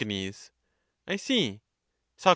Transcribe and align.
I 1.07 1.15
see. 1.17 1.61
Soc. 2.17 2.29